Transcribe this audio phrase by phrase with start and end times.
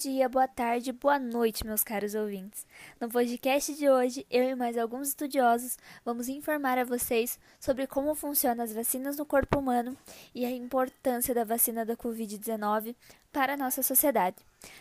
[0.00, 2.66] dia, boa tarde, boa noite, meus caros ouvintes.
[2.98, 8.14] No podcast de hoje, eu e mais alguns estudiosos vamos informar a vocês sobre como
[8.14, 9.94] funcionam as vacinas no corpo humano
[10.34, 12.96] e a importância da vacina da Covid-19
[13.30, 14.36] para a nossa sociedade.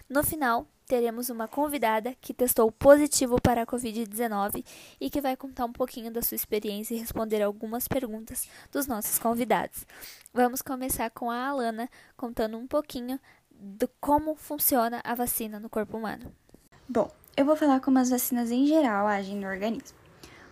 [0.09, 4.65] No final, teremos uma convidada que testou positivo para a Covid-19
[4.99, 9.19] e que vai contar um pouquinho da sua experiência e responder algumas perguntas dos nossos
[9.19, 9.85] convidados.
[10.33, 13.19] Vamos começar com a Alana contando um pouquinho
[13.59, 16.33] de como funciona a vacina no corpo humano.
[16.87, 19.97] Bom, eu vou falar como as vacinas em geral agem no organismo.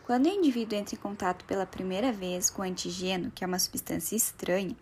[0.06, 3.60] Quando o indivíduo entra em contato pela primeira vez com o antígeno, que é uma
[3.60, 4.76] substância estranha,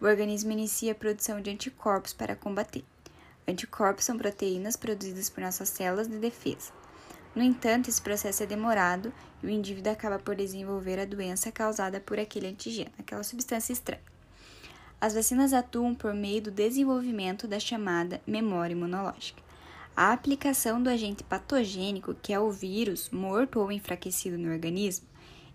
[0.00, 2.84] o organismo inicia a produção de anticorpos para combater.
[3.48, 6.72] Anticorpos são proteínas produzidas por nossas células de defesa.
[7.34, 9.12] No entanto, esse processo é demorado
[9.42, 14.11] e o indivíduo acaba por desenvolver a doença causada por aquele antígeno, aquela substância estranha.
[15.02, 19.42] As vacinas atuam por meio do desenvolvimento da chamada memória imunológica.
[19.96, 25.04] A aplicação do agente patogênico, que é o vírus morto ou enfraquecido no organismo,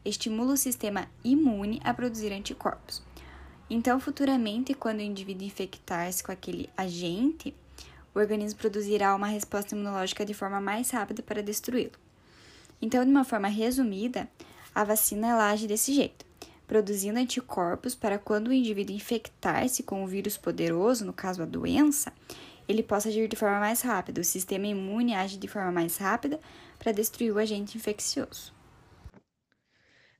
[0.03, 3.01] estimula o sistema imune a produzir anticorpos.
[3.69, 7.55] Então, futuramente, quando o indivíduo infectar-se com aquele agente,
[8.13, 11.97] o organismo produzirá uma resposta imunológica de forma mais rápida para destruí-lo.
[12.81, 14.27] Então, de uma forma resumida,
[14.75, 16.27] a vacina ela age desse jeito
[16.67, 22.13] produzindo anticorpos para quando o indivíduo infectar-se com um vírus poderoso, no caso a doença,
[22.67, 24.19] ele possa agir de forma mais rápida.
[24.19, 26.39] O sistema imune age de forma mais rápida
[26.77, 28.53] para destruir o agente infeccioso.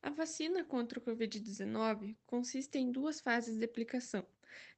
[0.01, 4.25] A vacina contra o Covid-19 consiste em duas fases de aplicação.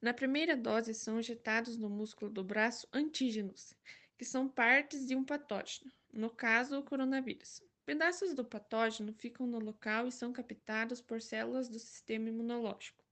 [0.02, 3.72] Na primeira dose, são injetados no músculo do braço antígenos,
[4.18, 7.62] que são partes de um patógeno, no caso, o coronavírus.
[7.90, 13.04] Pedaços do patógeno ficam no local e são captados por células do sistema imunológico.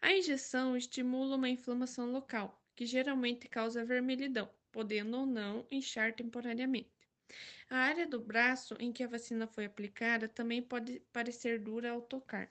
[0.00, 6.88] A injeção estimula uma inflamação local, que geralmente causa vermelhidão, podendo ou não inchar temporariamente.
[7.68, 12.00] A área do braço em que a vacina foi aplicada também pode parecer dura ao
[12.00, 12.50] tocar.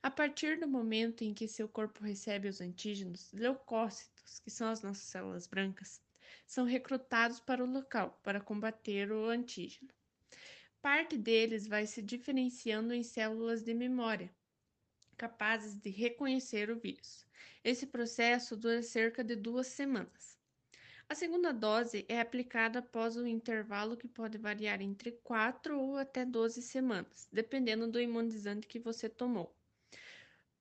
[0.00, 4.80] A partir do momento em que seu corpo recebe os antígenos, leucócitos, que são as
[4.80, 6.00] nossas células brancas,
[6.46, 9.92] são recrutados para o local para combater o antígeno.
[10.84, 14.30] Parte deles vai se diferenciando em células de memória,
[15.16, 17.24] capazes de reconhecer o vírus.
[17.64, 20.38] Esse processo dura cerca de duas semanas.
[21.08, 26.22] A segunda dose é aplicada após um intervalo que pode variar entre 4 ou até
[26.22, 29.56] 12 semanas, dependendo do imunizante que você tomou.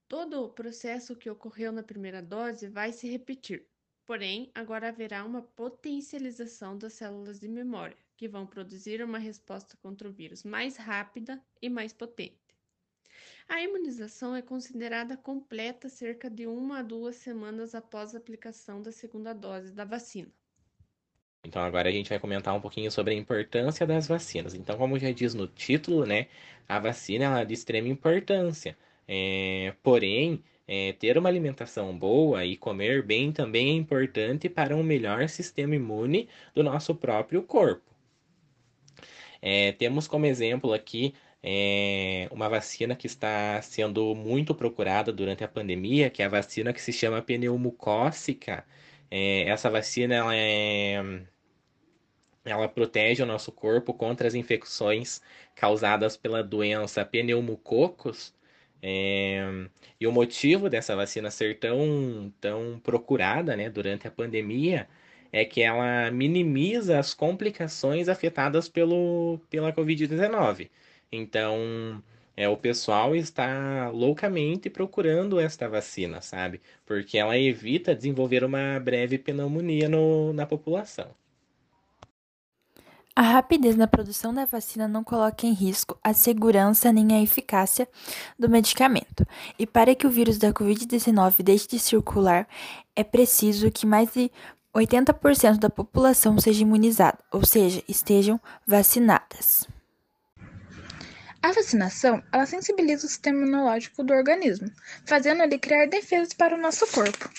[0.08, 3.68] Todo o processo que ocorreu na primeira dose vai se repetir,
[4.06, 10.08] porém, agora haverá uma potencialização das células de memória, que vão produzir uma resposta contra
[10.08, 12.44] o vírus mais rápida e mais potente.
[13.48, 18.92] A imunização é considerada completa cerca de uma a duas semanas após a aplicação da
[18.92, 20.32] segunda dose da vacina.
[21.46, 24.54] Então agora a gente vai comentar um pouquinho sobre a importância das vacinas.
[24.54, 26.28] Então, como já diz no título, né,
[26.68, 28.78] a vacina é de extrema importância.
[29.06, 34.84] É, porém, é, ter uma alimentação boa e comer bem também é importante para um
[34.84, 37.93] melhor sistema imune do nosso próprio corpo.
[39.46, 45.48] É, temos como exemplo aqui é, uma vacina que está sendo muito procurada durante a
[45.50, 48.66] pandemia, que é a vacina que se chama pneumocócica.
[49.12, 51.26] É, essa vacina ela, é,
[52.46, 55.22] ela protege o nosso corpo contra as infecções
[55.56, 58.34] causadas pela doença pneumococos.
[58.82, 59.42] É,
[60.00, 64.88] e o motivo dessa vacina ser tão, tão procurada né, durante a pandemia
[65.34, 70.70] é que ela minimiza as complicações afetadas pelo, pela Covid-19.
[71.12, 72.02] Então,
[72.38, 76.62] é, o pessoal está loucamente procurando esta vacina, sabe?
[76.86, 81.08] Porque ela evita desenvolver uma breve pneumonia no, na população.
[83.16, 87.88] A rapidez na produção da vacina não coloca em risco a segurança nem a eficácia
[88.38, 89.26] do medicamento.
[89.58, 92.48] E para que o vírus da Covid-19 deixe de circular,
[92.96, 94.32] é preciso que mais de
[94.76, 99.68] 80% da população seja imunizada, ou seja, estejam vacinadas.
[101.42, 104.72] A vacinação, ela sensibiliza o sistema imunológico do organismo,
[105.06, 107.30] fazendo ele criar defesas para o nosso corpo.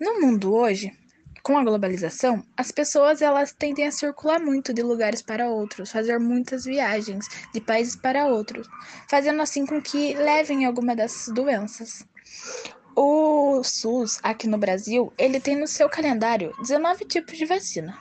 [0.00, 0.96] No mundo hoje,
[1.42, 6.18] com a globalização, as pessoas elas tendem a circular muito de lugares para outros, fazer
[6.18, 8.68] muitas viagens de países para outros,
[9.08, 12.04] fazendo assim com que levem alguma dessas doenças.
[12.98, 17.98] O SUS, aqui no Brasil, ele tem no seu calendário 19 tipos de vacina.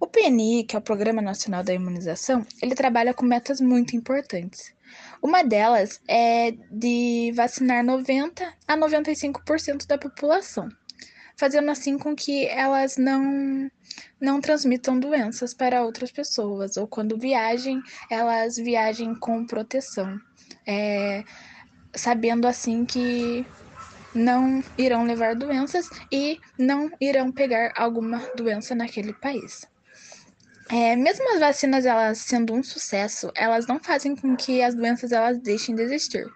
[0.00, 4.72] O PNI, que é o Programa Nacional da Imunização, ele trabalha com metas muito importantes.
[5.20, 10.66] Uma delas é de vacinar 90 a 95% da população.
[11.36, 13.70] fazendo assim com que elas não
[14.20, 20.18] não transmitam doenças para outras pessoas ou quando viajem, elas viajem com proteção,
[20.66, 21.24] é,
[21.94, 23.44] sabendo assim que
[24.14, 29.66] não irão levar doenças e não irão pegar alguma doença naquele país.
[30.70, 35.12] É, mesmo as vacinas elas sendo um sucesso, elas não fazem com que as doenças
[35.12, 36.26] elas deixem de existir.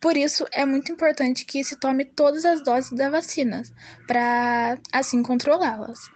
[0.00, 3.62] Por isso, é muito importante que se tome todas as doses da vacina,
[4.06, 6.10] para assim controlá-las.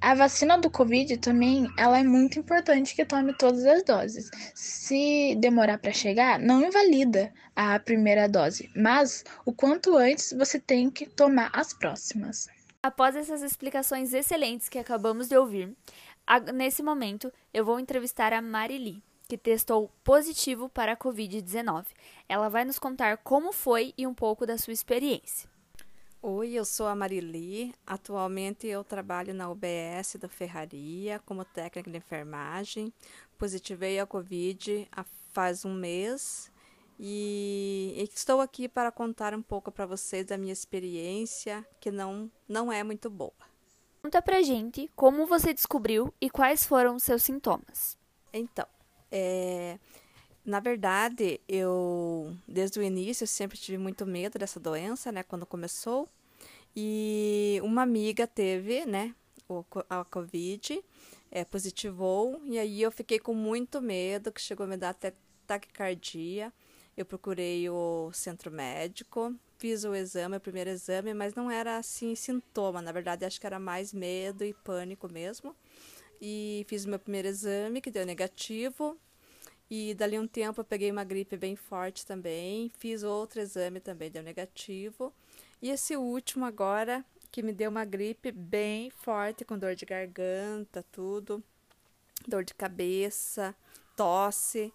[0.00, 4.30] A vacina do Covid também, ela é muito importante que tome todas as doses.
[4.54, 10.88] Se demorar para chegar, não invalida a primeira dose, mas o quanto antes você tem
[10.88, 12.48] que tomar as próximas.
[12.80, 15.76] Após essas explicações excelentes que acabamos de ouvir,
[16.54, 21.86] nesse momento eu vou entrevistar a Marili, que testou positivo para a Covid-19.
[22.28, 25.50] Ela vai nos contar como foi e um pouco da sua experiência.
[26.20, 27.72] Oi, eu sou a Marili.
[27.86, 32.92] Atualmente eu trabalho na UBS da Ferraria como técnica de enfermagem.
[33.38, 36.50] Positivei a Covid há faz um mês
[36.98, 42.72] e estou aqui para contar um pouco para vocês da minha experiência, que não, não
[42.72, 43.32] é muito boa.
[44.02, 47.96] Conta pra gente como você descobriu e quais foram os seus sintomas.
[48.32, 48.66] Então,
[49.12, 49.78] é,
[50.48, 55.44] na verdade, eu desde o início eu sempre tive muito medo dessa doença, né, quando
[55.44, 56.08] começou.
[56.74, 59.14] E uma amiga teve, né,
[59.90, 60.82] a Covid,
[61.30, 65.12] é, positivou, e aí eu fiquei com muito medo, que chegou a me dar até
[65.46, 66.52] taquicardia.
[66.96, 72.14] Eu procurei o centro médico, fiz o exame, o primeiro exame, mas não era assim
[72.14, 75.54] sintoma, na verdade acho que era mais medo e pânico mesmo.
[76.20, 78.98] E fiz o meu primeiro exame, que deu negativo.
[79.70, 84.10] E dali um tempo eu peguei uma gripe bem forte também, fiz outro exame também,
[84.10, 85.12] deu negativo.
[85.60, 90.84] E esse último agora, que me deu uma gripe bem forte, com dor de garganta,
[90.90, 91.42] tudo,
[92.26, 93.54] dor de cabeça,
[93.96, 94.72] tosse.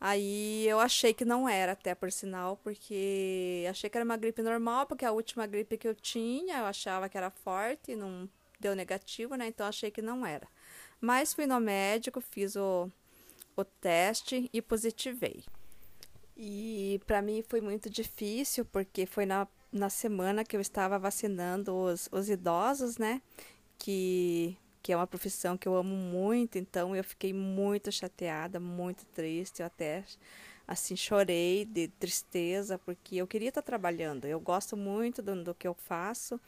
[0.00, 4.42] Aí eu achei que não era, até por sinal, porque achei que era uma gripe
[4.42, 8.28] normal, porque a última gripe que eu tinha, eu achava que era forte, não
[8.60, 9.48] deu negativo, né?
[9.48, 10.46] Então achei que não era.
[11.00, 12.90] Mas fui no médico, fiz o,
[13.62, 15.44] o teste e positivei.
[16.36, 21.74] E para mim foi muito difícil, porque foi na, na semana que eu estava vacinando
[21.74, 23.20] os, os idosos, né?
[23.78, 29.04] Que que é uma profissão que eu amo muito, então eu fiquei muito chateada, muito
[29.06, 30.02] triste, eu até
[30.68, 34.26] assim chorei de tristeza porque eu queria estar trabalhando.
[34.26, 36.38] Eu gosto muito do, do que eu faço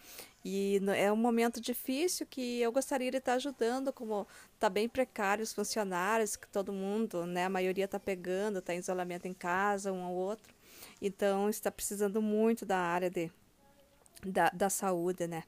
[0.44, 5.42] e é um momento difícil que eu gostaria de estar ajudando, como está bem precário
[5.42, 9.90] os funcionários, que todo mundo, né, a maioria está pegando, está em isolamento em casa,
[9.90, 10.54] um ao outro.
[11.00, 13.32] Então está precisando muito da área de
[14.22, 15.44] da, da saúde, né?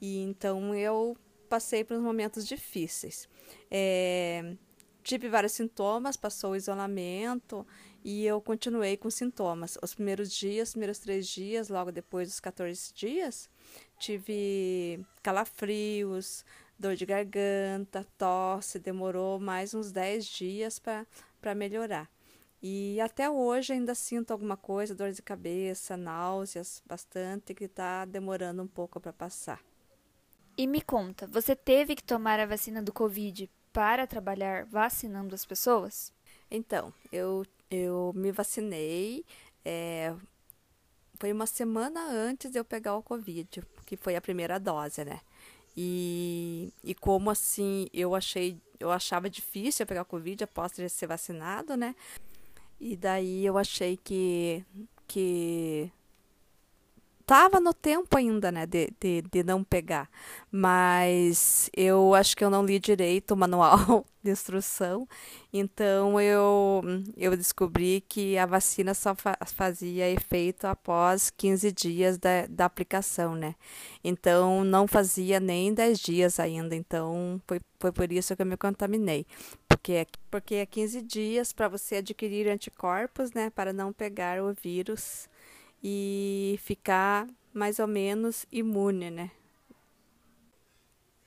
[0.00, 1.16] E então eu
[1.48, 3.26] passei por uns momentos difíceis.
[3.70, 4.54] É,
[5.02, 7.66] tive vários sintomas, passou o isolamento
[8.04, 9.76] e eu continuei com sintomas.
[9.82, 13.50] Os primeiros dias, os primeiros três dias, logo depois dos 14 dias,
[13.98, 16.44] tive calafrios,
[16.78, 22.10] dor de garganta, tosse, demorou mais uns 10 dias para melhorar.
[22.62, 28.62] E até hoje ainda sinto alguma coisa, dor de cabeça, náuseas, bastante, que está demorando
[28.62, 29.60] um pouco para passar.
[30.56, 35.44] E me conta, você teve que tomar a vacina do Covid para trabalhar vacinando as
[35.44, 36.12] pessoas?
[36.50, 39.24] Então, eu, eu me vacinei.
[39.64, 40.14] É,
[41.18, 45.20] foi uma semana antes de eu pegar o Covid, que foi a primeira dose, né?
[45.76, 51.06] E, e como assim eu achei, eu achava difícil pegar o Covid após ter ser
[51.06, 51.94] vacinado, né?
[52.78, 54.64] E daí eu achei que,
[55.06, 55.90] que
[57.32, 60.06] tava no tempo ainda, né, de, de, de não pegar.
[60.50, 65.08] Mas eu acho que eu não li direito o manual de instrução,
[65.50, 66.82] então eu,
[67.16, 73.34] eu descobri que a vacina só fa fazia efeito após 15 dias da, da aplicação,
[73.34, 73.54] né?
[74.04, 78.58] Então não fazia nem 10 dias ainda, então foi, foi por isso que eu me
[78.58, 79.26] contaminei.
[79.66, 84.52] Porque, é, porque é 15 dias para você adquirir anticorpos, né, para não pegar o
[84.52, 85.31] vírus
[85.82, 89.30] e ficar mais ou menos imune, né?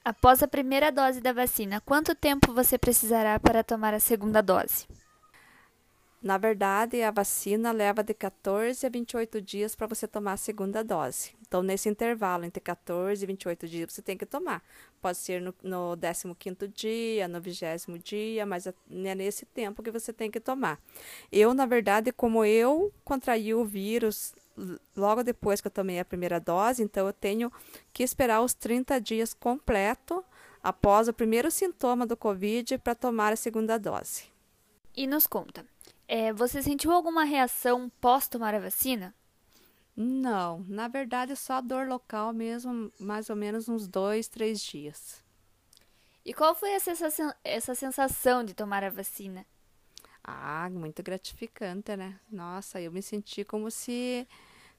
[0.04, 4.88] Após a primeira dose da vacina, quanto tempo você precisará para tomar a segunda dose?
[6.22, 10.84] Na verdade, a vacina leva de 14 a 28 dias para você tomar a segunda
[10.84, 11.36] dose.
[11.48, 14.64] Então, nesse intervalo, entre 14 e 28 dias, você tem que tomar.
[15.00, 18.74] Pode ser no, no 15 dia, no 20 dia, mas é
[19.16, 20.80] nesse tempo que você tem que tomar.
[21.32, 24.34] Eu, na verdade, como eu contraí o vírus
[24.96, 27.52] logo depois que eu tomei a primeira dose, então eu tenho
[27.94, 30.24] que esperar os 30 dias completo
[30.64, 34.26] após o primeiro sintoma do Covid para tomar a segunda dose.
[34.96, 35.66] E nos conta,
[36.08, 39.14] é, você sentiu alguma reação pós tomar a vacina?
[39.96, 45.24] Não, na verdade só dor local mesmo, mais ou menos uns dois, três dias.
[46.26, 49.46] E qual foi essa sensação, essa sensação de tomar a vacina?
[50.28, 52.20] Ah, muito gratificante, né?
[52.32, 54.28] Nossa, eu me senti como se,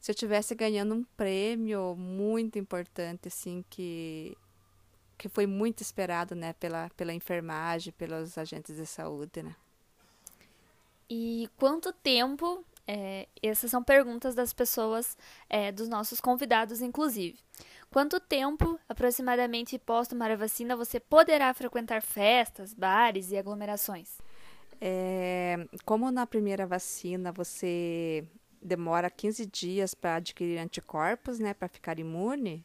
[0.00, 4.37] se eu estivesse ganhando um prêmio muito importante, assim, que,
[5.17, 9.55] que foi muito esperado, né, pela, pela enfermagem, pelos agentes de saúde, né?
[11.09, 12.65] E quanto tempo?
[12.88, 15.17] É, essas são perguntas das pessoas,
[15.49, 17.38] é, dos nossos convidados, inclusive.
[17.91, 24.19] Quanto tempo, aproximadamente, pós tomar a vacina, você poderá frequentar festas, bares e aglomerações?
[24.80, 28.25] É, como na primeira vacina você
[28.61, 32.64] demora 15 dias para adquirir anticorpos, né, para ficar imune,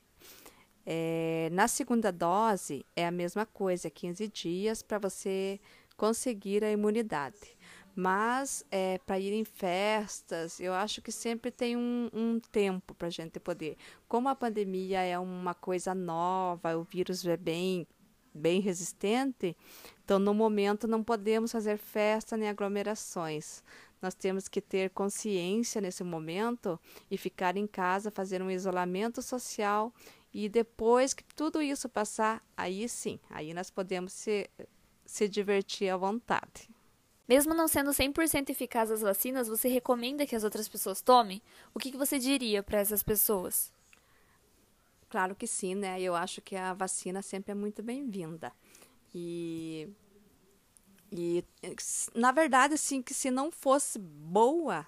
[0.85, 5.59] é, na segunda dose é a mesma coisa, 15 dias para você
[5.95, 7.57] conseguir a imunidade.
[7.95, 13.07] Mas é, para ir em festas, eu acho que sempre tem um, um tempo para
[13.07, 13.77] a gente poder.
[14.07, 17.85] Como a pandemia é uma coisa nova, o vírus é bem,
[18.33, 19.55] bem resistente,
[20.03, 23.63] então no momento não podemos fazer festa nem aglomerações.
[24.01, 29.93] Nós temos que ter consciência nesse momento e ficar em casa, fazer um isolamento social
[30.33, 34.49] e depois que tudo isso passar, aí sim, aí nós podemos se,
[35.05, 36.69] se divertir à vontade.
[37.27, 41.41] Mesmo não sendo 100% eficaz as vacinas, você recomenda que as outras pessoas tomem?
[41.73, 43.71] O que, que você diria para essas pessoas?
[45.11, 46.01] Claro que sim, né?
[46.01, 48.49] Eu acho que a vacina sempre é muito bem-vinda.
[49.13, 49.89] E,
[51.11, 51.43] e,
[52.15, 54.87] na verdade, assim, que se não fosse boa,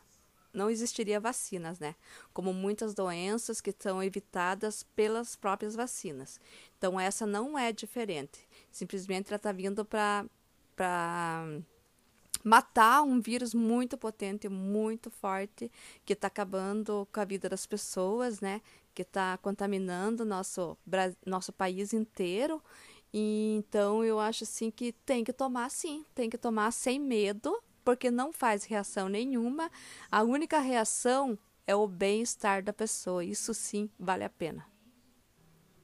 [0.54, 1.94] não existiria vacinas, né?
[2.34, 6.40] Como muitas doenças que são evitadas pelas próprias vacinas.
[6.78, 8.48] Então, essa não é diferente.
[8.72, 10.26] Simplesmente ela está vindo para
[12.46, 15.70] matar um vírus muito potente, muito forte,
[16.06, 18.62] que está acabando com a vida das pessoas, né?
[18.94, 20.78] Que está contaminando nosso,
[21.26, 22.62] nosso país inteiro.
[23.14, 27.62] E, então eu acho assim que tem que tomar sim, tem que tomar sem medo,
[27.84, 29.72] porque não faz reação nenhuma.
[30.12, 33.24] A única reação é o bem-estar da pessoa.
[33.24, 34.66] Isso sim vale a pena.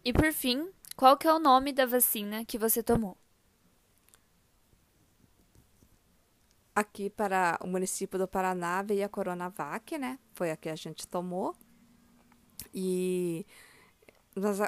[0.03, 3.17] E por fim, qual que é o nome da vacina que você tomou?
[6.79, 10.17] aqui para o município do Paraná veio a Coronavac, né?
[10.31, 11.55] Foi a que a gente tomou.
[12.73, 13.45] E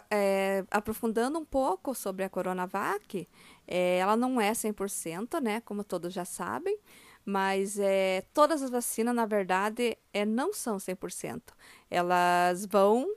[0.09, 3.27] é, aprofundando um pouco sobre a Coronavac,
[3.67, 5.61] é, ela não é 100%, né?
[5.61, 6.77] Como todos já sabem,
[7.25, 11.53] mas é, todas as vacinas, na verdade, é, não são 100%.
[11.89, 13.15] Elas vão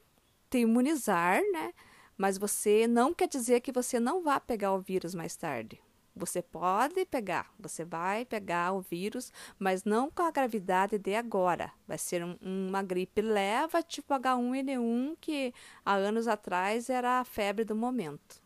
[0.50, 1.72] te imunizar, né?
[2.16, 5.80] Mas você não quer dizer que você não vá pegar o vírus mais tarde.
[6.16, 11.72] Você pode pegar, você vai pegar o vírus, mas não com a gravidade de agora.
[11.88, 15.52] Vai ser um, uma gripe leva, tipo H1N1, que
[15.84, 18.43] há anos atrás era a febre do momento.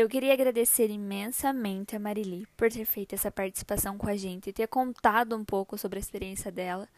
[0.00, 4.52] Eu queria agradecer imensamente a Marili por ter feito essa participação com a gente e
[4.52, 6.88] ter contado um pouco sobre a experiência dela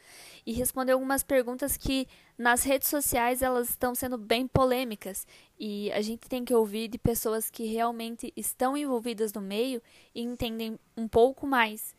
[0.47, 2.06] e responder algumas perguntas que
[2.38, 5.26] nas redes sociais elas estão sendo bem polêmicas
[5.59, 9.82] e a gente tem que ouvir de pessoas que realmente estão envolvidas no meio
[10.14, 11.97] e entendem um pouco mais